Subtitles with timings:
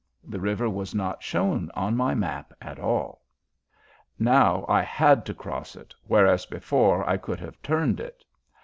[0.23, 3.21] The river was not shown on my map at all.
[4.17, 8.25] Now I had to cross it, whereas before I could have turned it.